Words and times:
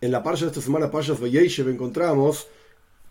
en 0.00 0.12
la 0.12 0.22
parsha 0.22 0.44
de 0.44 0.52
esta 0.52 0.62
semana, 0.62 0.90
Parshas 0.90 1.20
Vayeshev, 1.20 1.68
encontramos 1.68 2.46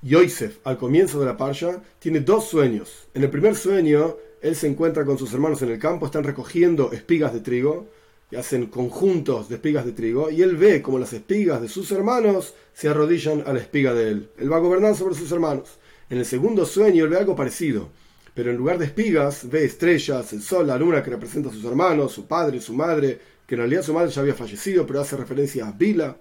Yosef, 0.02 0.60
al 0.64 0.78
comienzo 0.78 1.20
de 1.20 1.26
la 1.26 1.38
parsha, 1.38 1.82
tiene 2.00 2.22
dos 2.22 2.48
sueños. 2.48 3.08
En 3.14 3.24
el 3.24 3.30
primer 3.30 3.56
sueño, 3.56 4.16
él 4.42 4.56
se 4.56 4.68
encuentra 4.68 5.06
con 5.06 5.18
sus 5.18 5.34
hermanos 5.34 5.62
en 5.62 5.70
el 5.70 5.80
campo, 5.80 6.06
están 6.06 6.24
recogiendo 6.24 6.92
espigas 6.92 7.34
de 7.34 7.42
trigo, 7.42 7.88
y 8.30 8.36
hacen 8.36 8.66
conjuntos 8.68 9.48
de 9.48 9.56
espigas 9.56 9.86
de 9.86 9.94
trigo, 9.94 10.30
y 10.30 10.42
él 10.42 10.58
ve 10.58 10.82
como 10.82 11.00
las 11.00 11.14
espigas 11.14 11.62
de 11.62 11.70
sus 11.70 11.92
hermanos 11.92 12.54
se 12.74 12.90
arrodillan 12.90 13.44
a 13.46 13.54
la 13.54 13.60
espiga 13.60 13.94
de 13.94 14.10
él. 14.10 14.30
Él 14.38 14.52
va 14.52 14.58
a 14.58 14.62
gobernar 14.62 14.96
sobre 14.96 15.16
sus 15.16 15.32
hermanos. 15.32 15.80
En 16.10 16.18
el 16.18 16.26
segundo 16.26 16.66
sueño, 16.66 17.06
él 17.06 17.10
ve 17.10 17.18
algo 17.18 17.36
parecido, 17.36 17.90
pero 18.34 18.52
en 18.52 18.58
lugar 18.58 18.78
de 18.78 18.86
espigas, 18.86 19.50
ve 19.50 19.66
estrellas, 19.66 20.32
el 20.34 20.42
sol, 20.42 20.68
la 20.68 20.78
luna 20.78 21.02
que 21.02 21.10
representa 21.10 21.50
a 21.50 21.54
sus 21.54 21.64
hermanos, 21.66 22.12
su 22.12 22.28
padre, 22.28 22.62
su 22.62 22.74
madre, 22.74 23.20
que 23.46 23.56
en 23.56 23.60
realidad 23.60 23.82
su 23.82 23.94
madre 23.94 24.12
ya 24.12 24.22
había 24.22 24.36
fallecido, 24.36 24.86
pero 24.86 25.02
hace 25.02 25.16
referencia 25.16 25.68
a 25.68 25.72
Bila, 25.72 26.18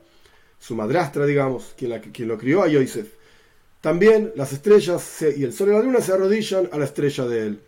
su 0.59 0.75
madrastra, 0.75 1.27
digamos, 1.27 1.75
quien, 1.77 2.29
lo 2.29 2.39
crió 2.39 2.63
a 2.63 2.69
Yosef. 2.69 3.13
También 3.81 4.33
las 4.37 4.53
estrellas 4.53 5.23
y 5.37 5.45
el 5.45 5.53
sol 5.53 5.69
y 5.69 5.73
la 5.73 5.81
luna 5.81 6.01
se 6.01 6.13
arrodillan 6.13 6.69
a 6.73 6.79
la 6.79 6.85
estrella 6.87 7.25
de 7.27 7.47
él. 7.47 7.61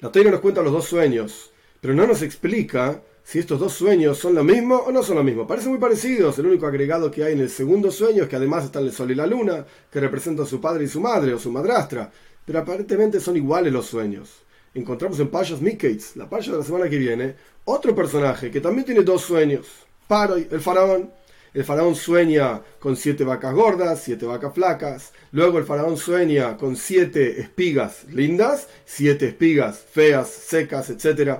La 0.00 0.10
Torah 0.10 0.30
nos 0.30 0.40
cuenta 0.40 0.62
los 0.62 0.72
dos 0.72 0.86
sueños, 0.86 1.50
pero 1.80 1.94
no 1.94 2.06
nos 2.06 2.22
explica 2.22 3.02
si 3.22 3.38
estos 3.38 3.58
dos 3.58 3.72
sueños 3.72 4.18
son 4.18 4.34
lo 4.34 4.44
mismo 4.44 4.76
o 4.76 4.92
no 4.92 5.02
son 5.02 5.16
lo 5.16 5.24
mismo. 5.24 5.46
Parecen 5.46 5.70
muy 5.70 5.80
parecidos. 5.80 6.38
El 6.38 6.46
único 6.46 6.66
agregado 6.66 7.10
que 7.10 7.24
hay 7.24 7.32
en 7.32 7.40
el 7.40 7.50
segundo 7.50 7.90
sueño 7.90 8.24
es 8.24 8.28
que 8.28 8.36
además 8.36 8.64
están 8.64 8.84
el 8.84 8.92
sol 8.92 9.10
y 9.10 9.14
la 9.14 9.26
luna, 9.26 9.64
que 9.90 10.00
representan 10.00 10.44
a 10.44 10.48
su 10.48 10.60
padre 10.60 10.84
y 10.84 10.88
su 10.88 11.00
madre 11.00 11.32
o 11.32 11.38
su 11.38 11.50
madrastra. 11.50 12.10
Pero 12.44 12.58
aparentemente 12.58 13.20
son 13.20 13.36
iguales 13.36 13.72
los 13.72 13.86
sueños. 13.86 14.44
Encontramos 14.74 15.18
en 15.20 15.28
Payas 15.28 15.60
Miketz, 15.60 16.16
la 16.16 16.28
paya 16.28 16.52
de 16.52 16.58
la 16.58 16.64
semana 16.64 16.90
que 16.90 16.98
viene, 16.98 17.36
otro 17.64 17.94
personaje 17.94 18.50
que 18.50 18.60
también 18.60 18.84
tiene 18.84 19.02
dos 19.02 19.22
sueños. 19.22 19.66
Paroy, 20.06 20.48
el 20.50 20.60
faraón. 20.60 21.10
El 21.54 21.62
faraón 21.64 21.94
sueña 21.94 22.62
con 22.80 22.96
siete 22.96 23.22
vacas 23.22 23.54
gordas, 23.54 24.02
siete 24.02 24.26
vacas 24.26 24.52
flacas. 24.52 25.12
Luego 25.30 25.58
el 25.58 25.64
faraón 25.64 25.96
sueña 25.96 26.56
con 26.56 26.74
siete 26.74 27.40
espigas 27.40 28.06
lindas, 28.10 28.66
siete 28.84 29.28
espigas 29.28 29.78
feas, 29.78 30.28
secas, 30.28 30.90
etc. 30.90 31.38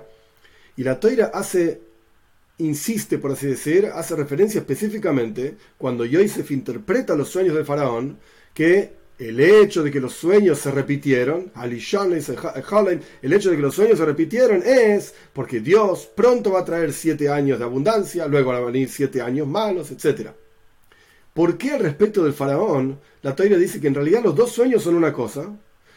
Y 0.77 0.85
la 0.85 1.01
toira 1.01 1.33
hace, 1.35 1.81
insiste 2.59 3.19
por 3.19 3.33
así 3.33 3.49
decir, 3.49 3.91
hace 3.93 4.15
referencia 4.15 4.61
específicamente 4.61 5.57
cuando 5.77 6.05
Yosef 6.05 6.49
interpreta 6.53 7.17
los 7.17 7.29
sueños 7.29 7.57
del 7.57 7.67
faraón, 7.67 8.21
que 8.55 8.93
el 9.19 9.39
hecho 9.39 9.83
de 9.83 9.91
que 9.91 10.01
los 10.01 10.15
sueños 10.15 10.59
se 10.59 10.71
repitieron, 10.71 11.53
el 11.63 11.73
hecho 13.33 13.51
de 13.51 13.57
que 13.57 13.63
los 13.63 13.75
sueños 13.75 13.99
se 13.99 14.05
repitieron 14.05 14.63
es 14.65 15.15
porque 15.33 15.61
Dios 15.61 16.11
pronto 16.15 16.53
va 16.53 16.61
a 16.61 16.65
traer 16.65 16.93
siete 16.93 17.29
años 17.29 17.59
de 17.59 17.65
abundancia, 17.65 18.27
luego 18.27 18.51
van 18.51 18.63
a 18.63 18.67
venir 18.67 18.89
siete 18.89 19.23
años 19.23 19.47
malos, 19.47 19.93
etc. 19.93 20.31
¿Por 21.33 21.57
qué 21.57 21.73
al 21.73 21.81
respecto 21.81 22.25
del 22.25 22.33
faraón, 22.33 22.99
la 23.23 23.37
toira 23.37 23.57
dice 23.57 23.81
que 23.81 23.89
en 23.89 23.95
realidad 23.95 24.23
los 24.23 24.35
dos 24.35 24.53
sueños 24.53 24.83
son 24.83 24.97
una 24.97 25.13
cosa? 25.13 25.49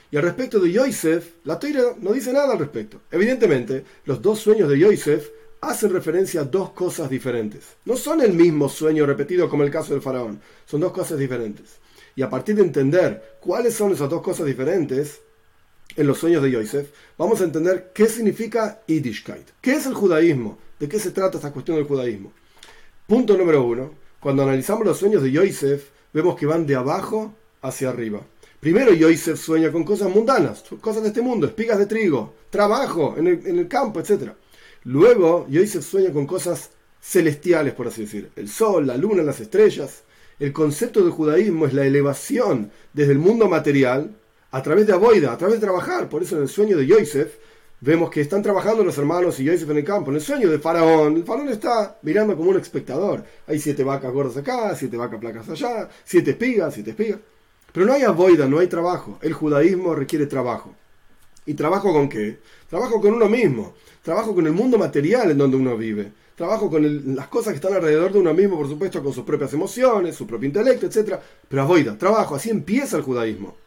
Y 0.10 0.18
al 0.18 0.24
respecto 0.24 0.60
de 0.60 0.72
Yosef, 0.72 1.32
la 1.44 1.60
toira 1.60 1.96
no 2.00 2.14
dice 2.14 2.32
nada 2.32 2.54
al 2.54 2.60
respecto. 2.60 3.02
Evidentemente, 3.12 3.84
los 4.06 4.22
dos 4.22 4.40
sueños 4.40 4.70
de 4.70 4.80
Yosef 4.80 5.30
hacen 5.62 5.92
referencia 5.92 6.42
a 6.42 6.46
dos 6.46 6.72
cosas 6.72 7.10
diferentes. 7.10 7.76
No 7.86 7.98
son 7.98 8.22
el 8.22 8.34
mismo 8.34 8.70
sueño 8.70 9.06
repetido 9.06 9.50
como 9.50 9.64
el 9.64 9.72
caso 9.72 9.94
del 9.94 10.02
faraón, 10.02 10.40
son 10.66 10.82
dos 10.82 10.92
cosas 10.92 11.18
diferentes. 11.18 11.80
Y 12.18 12.24
a 12.24 12.30
partir 12.32 12.56
de 12.56 12.64
entender 12.64 13.38
cuáles 13.40 13.76
son 13.76 13.92
esas 13.92 14.10
dos 14.10 14.24
cosas 14.24 14.48
diferentes 14.48 15.22
en 15.96 16.08
los 16.08 16.18
sueños 16.18 16.42
de 16.42 16.50
Yosef, 16.50 16.90
vamos 17.16 17.40
a 17.40 17.44
entender 17.44 17.92
qué 17.94 18.08
significa 18.08 18.82
Yiddishkeit. 18.88 19.48
¿Qué 19.62 19.74
es 19.74 19.86
el 19.86 19.94
judaísmo? 19.94 20.58
¿De 20.80 20.90
qué 20.90 20.98
se 20.98 21.12
trata 21.12 21.38
esta 21.38 21.54
cuestión 21.54 21.78
del 21.78 21.86
judaísmo? 21.86 22.34
Punto 23.06 23.38
número 23.38 23.64
uno. 23.64 23.92
Cuando 24.20 24.42
analizamos 24.42 24.84
los 24.84 24.98
sueños 24.98 25.22
de 25.22 25.32
Yosef, 25.32 25.90
vemos 26.12 26.36
que 26.36 26.48
van 26.48 26.66
de 26.66 26.74
abajo 26.74 27.36
hacia 27.62 27.90
arriba. 27.90 28.22
Primero 28.60 28.94
Yosef 28.94 29.40
sueña 29.40 29.72
con 29.72 29.84
cosas 29.84 30.10
mundanas, 30.10 30.64
cosas 30.82 31.04
de 31.04 31.10
este 31.10 31.22
mundo, 31.22 31.46
espigas 31.46 31.78
de 31.78 31.86
trigo, 31.86 32.34
trabajo 32.50 33.14
en 33.16 33.28
el, 33.28 33.68
campo, 33.68 34.00
etc. 34.00 34.32
Luego 34.86 35.46
Yosef 35.50 35.86
sueña 35.86 36.12
con 36.12 36.26
cosas 36.26 36.72
celestiales, 37.00 37.76
por 37.76 37.90
así 37.90 38.02
decir, 38.02 38.32
el 38.36 38.50
sol, 38.50 38.88
la 38.88 38.98
luna, 38.98 39.22
las 39.22 39.40
estrellas. 39.40 40.02
El 40.40 40.54
concepto 40.54 41.02
del 41.02 41.12
judaísmo 41.12 41.66
es 41.66 41.74
la 41.74 41.84
elevación 41.88 42.70
desde 42.94 43.14
el 43.14 43.18
mundo 43.18 43.50
material 43.50 44.12
a 44.52 44.62
través 44.62 44.86
de 44.86 44.94
Aboida, 44.94 45.34
a 45.34 45.38
través 45.38 45.56
de 45.56 45.66
trabajar. 45.66 46.10
Por 46.10 46.22
eso 46.22 46.36
en 46.36 46.44
el 46.44 46.48
sueño 46.48 46.78
de 46.78 46.86
Yosef 46.86 47.38
vemos 47.82 48.12
que 48.12 48.22
están 48.22 48.44
trabajando 48.44 48.84
los 48.84 48.96
hermanos 49.00 49.40
y 49.40 49.46
Yosef 49.46 49.68
en 49.72 49.78
el 49.78 49.84
campo. 49.84 50.12
En 50.12 50.18
el 50.18 50.22
sueño 50.22 50.48
de 50.48 50.60
Faraón, 50.60 51.16
el 51.16 51.24
Faraón 51.24 51.50
está 51.50 51.98
mirando 52.04 52.38
como 52.38 52.52
un 52.52 52.58
espectador. 52.58 53.24
Hay 53.48 53.58
siete 53.58 53.84
vacas 53.84 54.14
gordas 54.14 54.38
acá, 54.38 54.76
siete 54.76 54.96
vacas 54.96 55.20
placas 55.20 55.50
allá, 55.50 55.90
siete 56.06 56.32
espigas, 56.32 56.72
siete 56.72 56.92
espigas. 56.92 57.20
Pero 57.72 57.88
no 57.88 57.94
hay 57.94 58.04
Aboida, 58.04 58.46
no 58.46 58.60
hay 58.60 58.68
trabajo. 58.68 59.18
El 59.24 59.34
judaísmo 59.34 59.96
requiere 59.96 60.28
trabajo. 60.28 60.76
¿Y 61.48 61.56
trabajo 61.56 61.92
con 61.92 62.10
qué? 62.10 62.38
Trabajo 62.70 63.02
con 63.02 63.16
uno 63.16 63.28
mismo. 63.28 63.74
Trabajo 64.04 64.36
con 64.36 64.46
el 64.46 64.54
mundo 64.54 64.78
material 64.78 65.32
en 65.32 65.40
donde 65.40 65.58
uno 65.58 65.76
vive 65.76 66.12
trabajo 66.38 66.70
con 66.70 67.16
las 67.16 67.28
cosas 67.30 67.52
que 67.52 67.56
están 67.56 67.74
alrededor 67.74 68.14
de 68.14 68.20
uno 68.20 68.32
mismo, 68.32 68.58
por 68.58 68.70
supuesto, 68.70 69.04
con 69.04 69.12
sus 69.12 69.26
propias 69.26 69.52
emociones, 69.54 70.16
su 70.16 70.28
propio 70.28 70.48
intelecto, 70.48 70.86
etc. 70.86 71.16
Pero 71.50 71.64
avoida, 71.64 71.98
trabajo, 71.98 72.36
así 72.36 72.52
empieza 72.52 72.96
el 72.96 73.02
judaísmo. 73.02 73.58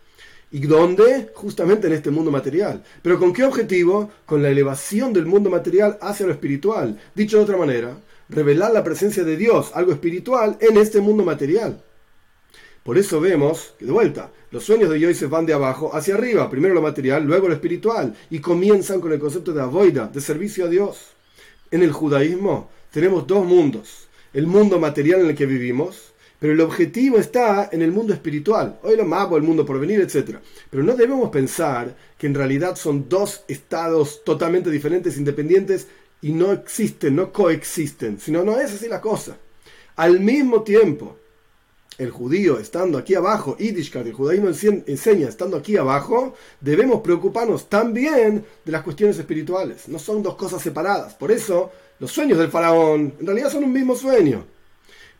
¿Y 0.52 0.60
dónde? 0.60 1.32
Justamente 1.34 1.88
en 1.88 1.94
este 1.94 2.12
mundo 2.12 2.30
material. 2.30 2.84
¿Pero 3.02 3.18
con 3.18 3.32
qué 3.32 3.42
objetivo? 3.42 4.10
Con 4.24 4.40
la 4.40 4.50
elevación 4.50 5.12
del 5.12 5.26
mundo 5.26 5.50
material 5.50 5.98
hacia 6.00 6.26
lo 6.26 6.32
espiritual. 6.32 6.96
Dicho 7.12 7.38
de 7.38 7.42
otra 7.42 7.56
manera, 7.56 7.98
revelar 8.28 8.72
la 8.72 8.84
presencia 8.84 9.24
de 9.24 9.36
Dios, 9.36 9.72
algo 9.74 9.90
espiritual, 9.90 10.56
en 10.60 10.76
este 10.76 11.00
mundo 11.00 11.24
material. 11.24 11.82
Por 12.84 12.98
eso 12.98 13.20
vemos 13.20 13.74
que, 13.80 13.84
de 13.84 13.92
vuelta, 13.92 14.30
los 14.52 14.62
sueños 14.62 14.90
de 14.90 15.00
Yosef 15.00 15.28
van 15.28 15.44
de 15.44 15.54
abajo 15.54 15.92
hacia 15.92 16.14
arriba, 16.14 16.48
primero 16.48 16.74
lo 16.74 16.82
material, 16.82 17.24
luego 17.24 17.48
lo 17.48 17.54
espiritual, 17.54 18.14
y 18.30 18.38
comienzan 18.38 19.00
con 19.00 19.12
el 19.12 19.18
concepto 19.18 19.52
de 19.52 19.60
avoida, 19.60 20.06
de 20.06 20.20
servicio 20.20 20.66
a 20.66 20.68
Dios. 20.68 21.16
En 21.72 21.82
el 21.82 21.92
judaísmo 21.92 22.68
tenemos 22.90 23.26
dos 23.26 23.46
mundos. 23.46 24.08
El 24.32 24.48
mundo 24.48 24.80
material 24.80 25.20
en 25.20 25.28
el 25.28 25.36
que 25.36 25.46
vivimos, 25.46 26.12
pero 26.40 26.52
el 26.52 26.60
objetivo 26.60 27.18
está 27.18 27.68
en 27.70 27.82
el 27.82 27.92
mundo 27.92 28.12
espiritual. 28.12 28.80
Hoy 28.82 28.96
lo 28.96 29.04
mago, 29.04 29.36
el 29.36 29.44
mundo 29.44 29.64
por 29.64 29.78
venir, 29.78 30.00
etc. 30.00 30.38
Pero 30.68 30.82
no 30.82 30.96
debemos 30.96 31.30
pensar 31.30 31.94
que 32.18 32.26
en 32.26 32.34
realidad 32.34 32.74
son 32.74 33.08
dos 33.08 33.44
estados 33.46 34.24
totalmente 34.24 34.70
diferentes, 34.70 35.16
independientes, 35.16 35.86
y 36.22 36.32
no 36.32 36.52
existen, 36.52 37.14
no 37.14 37.32
coexisten. 37.32 38.18
Sino 38.18 38.42
no 38.42 38.58
es 38.58 38.72
así 38.72 38.88
la 38.88 39.00
cosa. 39.00 39.36
Al 39.96 40.18
mismo 40.18 40.62
tiempo, 40.62 41.18
el 42.00 42.10
judío 42.10 42.58
estando 42.58 42.96
aquí 42.96 43.14
abajo, 43.14 43.58
Yiddishkeit, 43.58 44.06
el 44.06 44.14
judaísmo 44.14 44.48
enseña 44.48 45.28
estando 45.28 45.58
aquí 45.58 45.76
abajo, 45.76 46.34
debemos 46.58 47.02
preocuparnos 47.02 47.68
también 47.68 48.42
de 48.64 48.72
las 48.72 48.82
cuestiones 48.82 49.18
espirituales. 49.18 49.86
No 49.86 49.98
son 49.98 50.22
dos 50.22 50.34
cosas 50.34 50.62
separadas. 50.62 51.14
Por 51.14 51.30
eso, 51.30 51.70
los 51.98 52.10
sueños 52.10 52.38
del 52.38 52.48
faraón 52.48 53.12
en 53.20 53.26
realidad 53.26 53.50
son 53.50 53.64
un 53.64 53.72
mismo 53.72 53.94
sueño. 53.94 54.46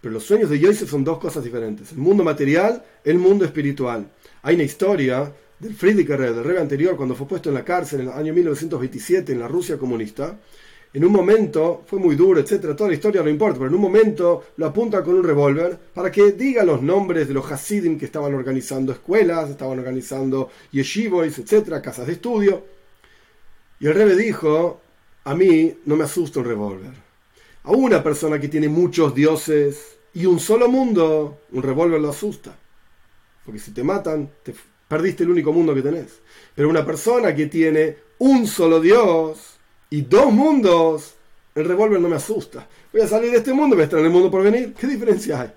Pero 0.00 0.14
los 0.14 0.24
sueños 0.24 0.48
de 0.48 0.58
Yosef 0.58 0.90
son 0.90 1.04
dos 1.04 1.18
cosas 1.18 1.44
diferentes. 1.44 1.92
El 1.92 1.98
mundo 1.98 2.24
material, 2.24 2.82
el 3.04 3.18
mundo 3.18 3.44
espiritual. 3.44 4.10
Hay 4.40 4.54
una 4.54 4.64
historia 4.64 5.30
del 5.58 5.74
Friedrich 5.74 6.08
Rebbe, 6.08 6.32
del 6.32 6.44
Rebbe 6.44 6.60
anterior, 6.60 6.96
cuando 6.96 7.14
fue 7.14 7.28
puesto 7.28 7.50
en 7.50 7.56
la 7.56 7.64
cárcel 7.64 8.00
en 8.00 8.08
el 8.08 8.14
año 8.14 8.32
1927 8.32 9.32
en 9.32 9.40
la 9.40 9.48
Rusia 9.48 9.76
comunista, 9.76 10.38
en 10.92 11.04
un 11.04 11.12
momento, 11.12 11.84
fue 11.86 12.00
muy 12.00 12.16
duro, 12.16 12.40
etcétera, 12.40 12.74
toda 12.74 12.90
la 12.90 12.96
historia 12.96 13.22
no 13.22 13.28
importa, 13.28 13.58
pero 13.58 13.68
en 13.68 13.76
un 13.76 13.80
momento 13.80 14.44
lo 14.56 14.66
apunta 14.66 15.04
con 15.04 15.14
un 15.14 15.22
revólver 15.22 15.78
para 15.94 16.10
que 16.10 16.32
diga 16.32 16.64
los 16.64 16.82
nombres 16.82 17.28
de 17.28 17.34
los 17.34 17.50
Hasidim 17.50 17.96
que 17.96 18.06
estaban 18.06 18.34
organizando 18.34 18.92
escuelas, 18.92 19.50
estaban 19.50 19.78
organizando 19.78 20.50
yeshivois, 20.72 21.38
etcétera, 21.38 21.80
casas 21.80 22.08
de 22.08 22.14
estudio. 22.14 22.64
Y 23.78 23.86
el 23.86 23.94
rebe 23.94 24.16
dijo, 24.16 24.80
a 25.24 25.34
mí 25.34 25.74
no 25.84 25.96
me 25.96 26.04
asusta 26.04 26.40
un 26.40 26.46
revólver. 26.46 26.92
A 27.62 27.70
una 27.70 28.02
persona 28.02 28.40
que 28.40 28.48
tiene 28.48 28.68
muchos 28.68 29.14
dioses 29.14 29.98
y 30.12 30.26
un 30.26 30.40
solo 30.40 30.68
mundo, 30.68 31.42
un 31.52 31.62
revólver 31.62 32.00
lo 32.00 32.10
asusta. 32.10 32.56
Porque 33.44 33.60
si 33.60 33.70
te 33.72 33.84
matan, 33.84 34.28
te 34.42 34.54
perdiste 34.88 35.22
el 35.22 35.30
único 35.30 35.52
mundo 35.52 35.72
que 35.72 35.82
tenés. 35.82 36.20
Pero 36.54 36.68
una 36.68 36.84
persona 36.84 37.32
que 37.32 37.46
tiene 37.46 37.96
un 38.18 38.46
solo 38.48 38.80
Dios, 38.80 39.59
y 39.92 40.02
dos 40.02 40.32
mundos, 40.32 41.14
el 41.52 41.64
revólver 41.64 42.00
no 42.00 42.08
me 42.08 42.14
asusta. 42.14 42.66
Voy 42.92 43.02
a 43.02 43.08
salir 43.08 43.32
de 43.32 43.38
este 43.38 43.52
mundo, 43.52 43.74
voy 43.74 43.82
a 43.82 43.84
estar 43.84 43.98
en 43.98 44.06
el 44.06 44.12
mundo 44.12 44.30
por 44.30 44.42
venir. 44.42 44.72
¿Qué 44.72 44.86
diferencia 44.86 45.40
hay? 45.40 45.50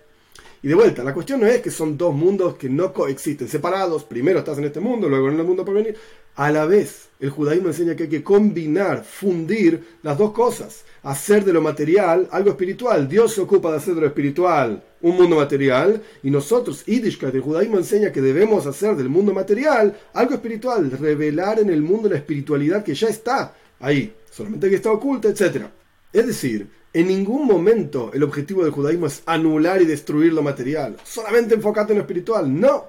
Y 0.64 0.70
de 0.70 0.76
vuelta, 0.76 1.04
la 1.04 1.14
cuestión 1.14 1.42
no 1.42 1.46
es 1.46 1.62
que 1.62 1.70
son 1.70 1.98
dos 1.98 2.16
mundos 2.16 2.56
que 2.56 2.68
no 2.68 2.94
coexisten, 2.94 3.48
separados. 3.48 4.06
Primero 4.06 4.40
estás 4.40 4.58
en 4.58 4.64
este 4.64 4.80
mundo, 4.80 5.08
luego 5.08 5.30
en 5.30 5.40
el 5.40 5.46
mundo 5.46 5.64
por 5.64 5.76
venir. 5.76 5.96
A 6.36 6.50
la 6.50 6.66
vez, 6.66 7.10
el 7.20 7.30
judaísmo 7.30 7.68
enseña 7.68 7.96
que 7.96 8.04
hay 8.04 8.10
que 8.10 8.24
combinar, 8.24 9.04
fundir 9.04 9.98
las 10.02 10.18
dos 10.18 10.32
cosas. 10.32 10.84
Hacer 11.04 11.46
de 11.46 11.54
lo 11.54 11.62
material 11.62 12.28
algo 12.32 12.50
espiritual. 12.50 13.08
Dios 13.08 13.34
se 13.34 13.42
ocupa 13.42 13.70
de 13.70 13.78
hacer 13.78 13.94
de 13.94 14.02
lo 14.02 14.08
espiritual 14.08 14.82
un 15.02 15.18
mundo 15.18 15.36
material 15.36 16.02
y 16.24 16.32
nosotros, 16.32 16.86
Yiddishkeit, 16.86 17.36
el 17.36 17.42
judaísmo 17.42 17.78
enseña 17.78 18.12
que 18.12 18.22
debemos 18.22 18.66
hacer 18.66 18.96
del 18.96 19.10
mundo 19.10 19.34
material 19.34 19.96
algo 20.14 20.34
espiritual. 20.34 20.90
Revelar 20.90 21.60
en 21.60 21.70
el 21.70 21.84
mundo 21.84 22.10
la 22.10 22.16
espiritualidad 22.16 22.84
que 22.84 22.96
ya 22.96 23.10
está 23.10 23.54
ahí 23.80 24.14
solamente 24.34 24.70
que 24.70 24.78
está 24.78 24.92
oculta, 24.92 25.30
etc. 25.30 25.68
Es 26.12 26.28
decir, 26.28 26.68
En 26.96 27.08
ningún 27.08 27.48
momento 27.48 28.12
el 28.14 28.22
objetivo 28.22 28.64
del 28.64 28.72
judaísmo 28.72 29.08
es 29.08 29.24
anular 29.26 29.82
y 29.82 29.86
destruir 29.86 30.32
lo 30.32 30.44
material, 30.44 30.96
solamente 31.04 31.56
enfocarte 31.56 31.92
en 31.92 31.98
lo 31.98 32.04
espiritual. 32.04 32.60
No. 32.60 32.86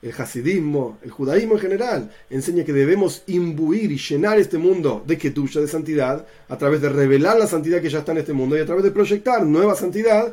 El 0.00 0.12
hasidismo, 0.12 0.98
el 1.02 1.10
judaísmo 1.10 1.54
en 1.54 1.60
general, 1.60 2.10
enseña 2.30 2.64
que 2.64 2.72
debemos 2.72 3.24
imbuir 3.26 3.90
y 3.90 3.98
llenar 3.98 4.38
este 4.38 4.58
mundo 4.58 5.02
de 5.04 5.18
ketusha, 5.18 5.60
de 5.60 5.66
santidad, 5.66 6.24
a 6.48 6.56
través 6.56 6.80
de 6.80 6.88
revelar 6.88 7.36
la 7.36 7.48
santidad 7.48 7.80
que 7.80 7.90
ya 7.90 8.00
está 8.00 8.12
en 8.12 8.18
este 8.18 8.32
mundo 8.32 8.56
y 8.56 8.60
a 8.60 8.66
través 8.66 8.84
de 8.84 8.92
proyectar 8.92 9.44
nueva 9.44 9.74
santidad 9.74 10.32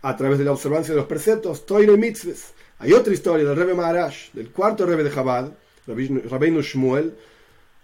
a 0.00 0.16
través 0.16 0.38
de 0.38 0.44
la 0.44 0.52
observancia 0.52 0.94
de 0.94 1.00
los 1.00 1.08
preceptos, 1.08 1.62
Mitzvahs. 1.98 2.54
Hay 2.78 2.92
otra 2.94 3.12
historia 3.12 3.46
del 3.46 3.56
Rebbe 3.56 3.74
Maharash, 3.74 4.32
del 4.32 4.50
cuarto 4.50 4.86
Rebbe 4.86 5.04
de 5.04 5.12
Chabad, 5.12 5.52
Rabbeinu 5.86 6.62
Shmuel. 6.62 7.14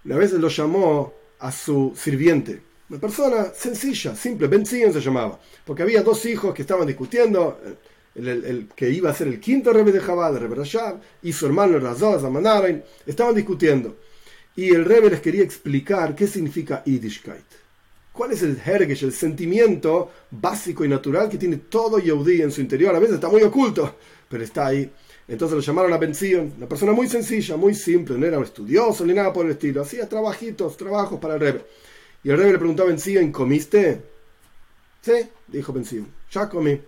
Una 0.05 0.17
vez 0.17 0.33
lo 0.33 0.49
llamó 0.49 1.13
a 1.43 1.53
su 1.53 1.93
sirviente, 1.97 2.63
una 2.89 3.01
persona 3.01 3.47
sencilla, 3.55 4.15
simple, 4.15 4.49
Ben 4.49 4.65
se 4.67 5.01
llamaba, 5.01 5.41
porque 5.65 5.83
había 5.83 6.03
dos 6.03 6.25
hijos 6.27 6.55
que 6.55 6.63
estaban 6.63 6.87
discutiendo 6.87 7.59
el, 8.15 8.69
que 8.77 8.91
iba 8.91 9.11
a 9.11 9.15
ser 9.15 9.29
el 9.29 9.41
quinto 9.41 9.73
rebe 9.73 9.93
de 9.93 9.99
el 9.99 10.39
rebe 10.39 10.55
Rashab, 10.55 11.01
y 11.23 11.33
su 11.33 11.47
hermano 11.47 11.79
Razaz, 11.79 12.25
Amanarain, 12.25 12.83
estaban 13.07 13.35
discutiendo. 13.35 13.97
Y 14.55 14.75
el 14.75 14.85
rebe 14.85 15.11
les 15.11 15.21
quería 15.21 15.43
explicar 15.43 16.15
qué 16.15 16.27
significa 16.27 16.83
Yiddishkeit. 16.85 17.63
¿Cuál 18.13 18.33
es 18.33 18.43
el 18.43 18.61
hergesh, 18.63 19.05
el 19.05 19.13
sentimiento 19.13 20.11
básico 20.31 20.85
y 20.85 20.89
natural 20.89 21.31
que 21.31 21.39
tiene 21.39 21.57
todo 21.57 21.99
Yehudi 21.99 22.43
en 22.43 22.53
su 22.53 22.61
interior? 22.61 22.95
A 22.95 22.99
veces 22.99 23.15
está 23.15 23.29
muy 23.29 23.43
oculto, 23.43 23.97
pero 24.29 24.45
está 24.45 24.67
ahí. 24.67 24.91
Entonces 25.33 25.57
lo 25.57 25.63
llamaron 25.63 25.91
a 25.95 25.97
Benzion, 25.97 26.53
una 26.59 26.69
persona 26.69 26.93
muy 26.93 27.09
sencilla, 27.09 27.57
muy 27.57 27.75
simple, 27.75 28.19
no 28.19 28.27
era 28.27 28.37
un 28.37 28.45
estudioso 28.45 29.07
ni 29.07 29.15
nada 29.15 29.33
por 29.33 29.47
el 29.47 29.53
estilo, 29.53 29.81
hacía 29.81 30.07
trabajitos, 30.07 30.77
trabajos 30.77 31.19
para 31.19 31.35
el 31.35 31.41
rebe. 31.41 31.65
Y 32.23 32.29
el 32.29 32.37
rebe 32.37 32.53
le 32.53 32.59
preguntó 32.59 32.83
a 32.83 32.87
Benzion, 32.87 33.33
¿comiste? 33.33 34.03
Sí, 35.01 35.13
dijo 35.49 35.73
Benzion, 35.73 36.07
ya 36.31 36.51
comí. 36.51 36.79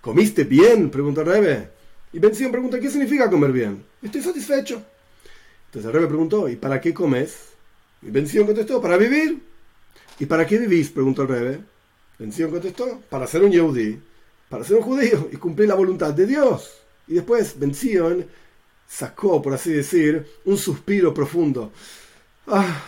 ¿Comiste 0.00 0.42
bien? 0.42 0.90
Preguntó 0.90 1.20
el 1.20 1.28
Rebe. 1.28 1.68
Y 2.12 2.18
Benzion 2.18 2.50
pregunta, 2.50 2.80
¿qué 2.80 2.90
significa 2.90 3.30
comer 3.30 3.52
bien? 3.52 3.84
Estoy 4.02 4.20
satisfecho. 4.20 4.82
Entonces 5.66 5.86
el 5.86 5.92
Rebe 5.92 6.08
preguntó, 6.08 6.48
¿y 6.48 6.56
para 6.56 6.80
qué 6.80 6.92
comes? 6.92 7.36
Y 8.02 8.10
Benzion 8.10 8.46
contestó, 8.46 8.82
para 8.82 8.96
vivir. 8.96 9.40
¿Y 10.18 10.26
para 10.26 10.44
qué 10.44 10.58
vivís? 10.58 10.90
Preguntó 10.90 11.22
el 11.22 11.28
Rebe. 11.28 11.60
Benzion 12.18 12.50
contestó, 12.50 13.00
para 13.08 13.28
ser 13.28 13.44
un 13.44 13.52
Yehudi, 13.52 13.96
para 14.48 14.64
ser 14.64 14.76
un 14.76 14.82
judío 14.82 15.28
y 15.32 15.36
cumplir 15.36 15.68
la 15.68 15.76
voluntad 15.76 16.12
de 16.12 16.26
Dios. 16.26 16.85
Y 17.08 17.14
después 17.14 17.58
Benzion 17.58 18.26
sacó, 18.88 19.40
por 19.42 19.54
así 19.54 19.72
decir, 19.72 20.26
un 20.44 20.58
suspiro 20.58 21.12
profundo. 21.12 21.72
Ah, 22.46 22.82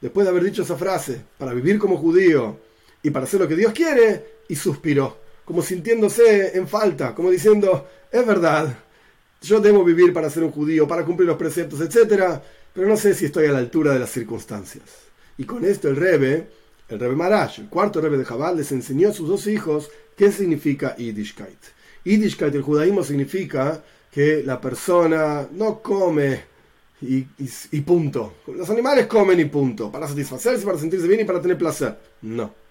después 0.00 0.24
de 0.24 0.30
haber 0.30 0.44
dicho 0.44 0.62
esa 0.62 0.76
frase, 0.76 1.20
para 1.38 1.52
vivir 1.52 1.78
como 1.78 1.96
judío 1.96 2.58
y 3.02 3.10
para 3.10 3.24
hacer 3.24 3.40
lo 3.40 3.48
que 3.48 3.56
Dios 3.56 3.72
quiere, 3.72 4.36
y 4.48 4.56
suspiró 4.56 5.26
como 5.46 5.62
sintiéndose 5.62 6.58
en 6.58 6.66
falta, 6.66 7.14
como 7.14 7.30
diciendo, 7.30 7.88
es 8.10 8.26
verdad, 8.26 8.76
yo 9.40 9.60
debo 9.60 9.84
vivir 9.84 10.12
para 10.12 10.28
ser 10.28 10.42
un 10.42 10.50
judío, 10.50 10.88
para 10.88 11.04
cumplir 11.04 11.28
los 11.28 11.36
preceptos, 11.36 11.80
etc., 11.80 12.40
pero 12.74 12.88
no 12.88 12.96
sé 12.96 13.14
si 13.14 13.26
estoy 13.26 13.46
a 13.46 13.52
la 13.52 13.58
altura 13.58 13.92
de 13.92 14.00
las 14.00 14.10
circunstancias. 14.10 14.84
Y 15.38 15.44
con 15.44 15.64
esto 15.64 15.88
el 15.88 15.96
Rebe, 15.96 16.48
el 16.88 16.98
Rebe 16.98 17.14
Marash, 17.14 17.60
el 17.60 17.68
cuarto 17.68 18.00
Rebe 18.00 18.18
de 18.18 18.24
Jabal, 18.24 18.56
les 18.56 18.72
enseñó 18.72 19.08
a 19.08 19.12
sus 19.12 19.28
dos 19.28 19.46
hijos 19.46 19.88
qué 20.16 20.32
significa 20.32 20.96
Yiddishkeit. 20.96 21.58
Yiddishkeit, 22.06 22.54
el 22.54 22.62
judaísmo, 22.62 23.04
significa 23.04 23.82
que 24.10 24.42
la 24.44 24.60
persona 24.60 25.46
no 25.52 25.82
come 25.82 26.40
y, 27.02 27.80
punto. 27.82 28.36
Los 28.46 28.70
animales 28.70 29.06
comen 29.06 29.38
y 29.40 29.44
punto, 29.44 29.92
para 29.92 30.08
satisfacerse, 30.08 30.64
para 30.64 30.78
sentirse 30.78 31.06
bien 31.06 31.20
y 31.20 31.24
para 31.24 31.42
tener 31.42 31.58
placer. 31.58 31.98
No 32.22 32.66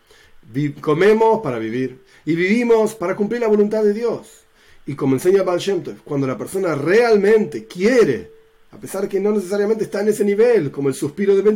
comemos 0.81 1.41
para 1.41 1.59
vivir 1.59 2.03
y 2.25 2.35
vivimos 2.35 2.95
para 2.95 3.15
cumplir 3.15 3.41
la 3.41 3.47
voluntad 3.47 3.83
de 3.83 3.93
Dios. 3.93 4.45
Y 4.85 4.95
como 4.95 5.15
enseña 5.15 5.43
Baal 5.43 5.61
cuando 6.03 6.27
la 6.27 6.37
persona 6.37 6.75
realmente 6.75 7.65
quiere, 7.65 8.31
a 8.75 8.77
pesar 8.77 9.07
que 9.07 9.21
no 9.21 9.31
necesariamente 9.31 9.85
está 9.85 10.01
en 10.01 10.09
ese 10.09 10.25
nivel, 10.25 10.69
como 10.69 10.89
el 10.89 10.95
suspiro 10.95 11.33
de 11.33 11.41
Ben 11.41 11.55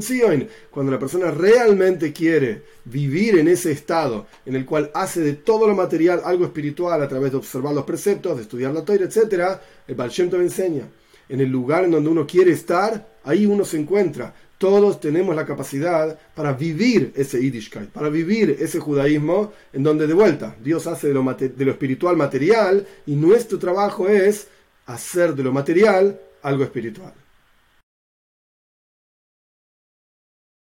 cuando 0.71 0.89
la 0.89 0.97
persona 0.97 1.31
realmente 1.31 2.13
quiere 2.13 2.63
vivir 2.85 3.37
en 3.37 3.49
ese 3.49 3.73
estado 3.73 4.27
en 4.45 4.55
el 4.55 4.65
cual 4.65 4.89
hace 4.93 5.19
de 5.19 5.33
todo 5.33 5.67
lo 5.67 5.75
material 5.75 6.21
algo 6.23 6.45
espiritual 6.45 7.03
a 7.03 7.09
través 7.09 7.31
de 7.31 7.37
observar 7.37 7.73
los 7.73 7.83
preceptos, 7.83 8.37
de 8.37 8.43
estudiar 8.43 8.73
la 8.73 8.85
Torah, 8.85 9.03
etc., 9.03 9.59
el 9.85 9.95
Baal 9.95 10.09
Shem 10.09 10.33
enseña. 10.33 10.87
En 11.27 11.41
el 11.41 11.49
lugar 11.49 11.83
en 11.83 11.91
donde 11.91 12.09
uno 12.09 12.25
quiere 12.25 12.51
estar, 12.51 13.19
ahí 13.25 13.45
uno 13.45 13.65
se 13.65 13.77
encuentra 13.77 14.33
todos 14.57 14.99
tenemos 14.99 15.35
la 15.35 15.45
capacidad 15.45 16.19
para 16.35 16.51
vivir 16.51 17.13
ese 17.15 17.41
Yiddishkeit, 17.41 17.89
para 17.89 18.09
vivir 18.09 18.57
ese 18.59 18.79
judaísmo, 18.79 19.53
en 19.71 19.83
donde 19.83 20.05
de 20.05 20.13
vuelta 20.13 20.55
Dios 20.61 20.85
hace 20.85 21.07
de 21.07 21.13
lo, 21.13 21.23
de 21.23 21.65
lo 21.65 21.71
espiritual 21.71 22.17
material 22.17 22.85
y 23.05 23.15
nuestro 23.15 23.57
trabajo 23.57 24.09
es 24.09 24.47
hacer 24.85 25.33
de 25.33 25.43
lo 25.43 25.53
material 25.53 26.19
algo 26.41 26.63
espiritual. 26.63 27.13